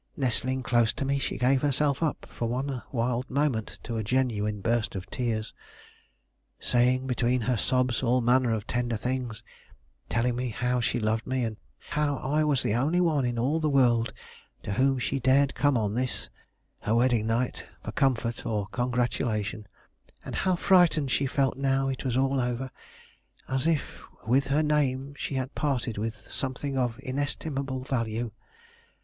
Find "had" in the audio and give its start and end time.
25.35-25.53